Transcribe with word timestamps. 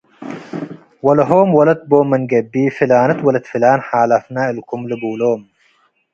ወለሆም 1.05 1.49
ወለት 1.57 1.81
ቦም 1.89 2.07
ምን 2.11 2.21
ገብእ፡ 2.31 2.67
“ፍላነት 2.75 3.19
ወለት 3.25 3.45
ፍላን 3.51 3.79
ሓለፍነ 3.87 4.35
እልኩም” 4.51 4.81
ልቡሎም። 4.89 5.41